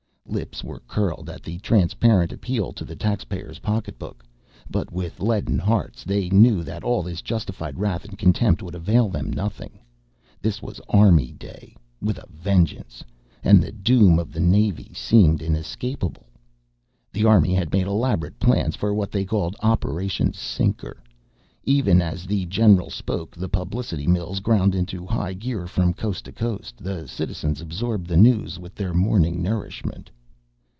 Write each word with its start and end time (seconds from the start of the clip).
Lips 0.27 0.63
were 0.63 0.79
curled 0.87 1.29
at 1.29 1.43
the 1.43 1.57
transparent 1.59 2.31
appeal 2.31 2.71
to 2.73 2.85
the 2.85 2.95
taxpayer's 2.95 3.59
pocketbook. 3.59 4.23
But 4.69 4.89
with 4.89 5.19
leaden 5.19 5.59
hearts 5.59 6.05
they 6.05 6.29
knew 6.29 6.63
that 6.63 6.85
all 6.85 7.03
this 7.03 7.21
justified 7.21 7.77
wrath 7.77 8.05
and 8.05 8.17
contempt 8.17 8.63
would 8.63 8.73
avail 8.75 9.09
them 9.09 9.29
nothing. 9.29 9.81
This 10.41 10.61
was 10.61 10.79
Army 10.87 11.33
Day 11.33 11.75
with 12.01 12.17
a 12.17 12.27
vengeance, 12.29 13.03
and 13.43 13.61
the 13.61 13.73
doom 13.73 14.17
of 14.19 14.31
the 14.31 14.39
Navy 14.39 14.91
seemed 14.93 15.41
inescapable. 15.41 16.27
The 17.11 17.25
Army 17.25 17.53
had 17.53 17.73
made 17.73 17.87
elaborate 17.87 18.39
plans 18.39 18.77
for 18.77 18.93
what 18.93 19.11
they 19.11 19.25
called 19.25 19.57
"Operation 19.61 20.31
Sinker." 20.31 21.03
Even 21.65 22.01
as 22.01 22.25
the 22.25 22.45
general 22.45 22.89
spoke 22.89 23.35
the 23.35 23.49
publicity 23.49 24.07
mills 24.07 24.39
ground 24.39 24.75
into 24.75 25.05
high 25.05 25.33
gear. 25.33 25.67
From 25.67 25.93
coast 25.93 26.23
to 26.23 26.31
coast 26.31 26.77
the 26.77 27.05
citizens 27.05 27.59
absorbed 27.59 28.07
the 28.07 28.15
news 28.17 28.57
with 28.57 28.75
their 28.75 28.93
morning 28.93 29.43
nourishment. 29.43 30.09